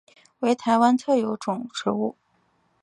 [0.39, 2.15] 为台湾特有种植物。